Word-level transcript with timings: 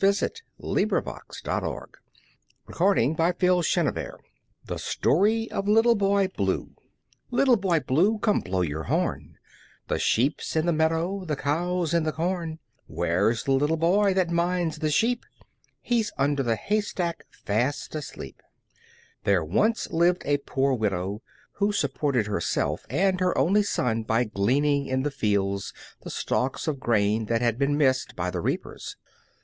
[Illustration: 0.03 0.43
The 0.57 0.87
Story 0.89 0.95
of 0.97 1.61
Little 1.61 1.93
Boy 1.93 1.93
Blue] 2.65 3.13
The 4.65 4.79
Story 4.79 5.51
of 5.51 5.67
Little 5.67 5.93
Boy 5.93 6.27
Blue 6.29 6.71
Little 7.29 7.55
Boy 7.55 7.79
Blue, 7.81 8.17
come 8.17 8.39
blow 8.39 8.61
your 8.61 8.85
horn, 8.85 9.37
The 9.89 9.99
sheep's 9.99 10.55
in 10.55 10.65
the 10.65 10.73
meadow, 10.73 11.23
the 11.23 11.35
cow's 11.35 11.93
in 11.93 12.01
the 12.01 12.11
corn; 12.11 12.57
Where's 12.87 13.43
the 13.43 13.51
little 13.51 13.77
boy 13.77 14.15
that 14.15 14.31
minds 14.31 14.79
the 14.79 14.89
sheep? 14.89 15.23
He's 15.81 16.11
under 16.17 16.41
the 16.41 16.55
haystack, 16.55 17.25
fast 17.29 17.93
asleep! 17.93 18.41
THERE 19.23 19.45
once 19.45 19.91
lived 19.91 20.23
a 20.25 20.37
poor 20.39 20.73
widow 20.73 21.21
who 21.57 21.71
supported 21.71 22.25
herself 22.25 22.87
and 22.89 23.19
her 23.19 23.37
only 23.37 23.61
son 23.61 24.01
by 24.01 24.23
gleaning 24.23 24.87
in 24.87 25.03
the 25.03 25.11
fields 25.11 25.75
the 26.01 26.09
stalks 26.09 26.67
of 26.67 26.79
grain 26.79 27.25
that 27.25 27.43
had 27.43 27.59
been 27.59 27.77
missed 27.77 28.15
by 28.15 28.31
the 28.31 28.41
reapers. 28.41 28.95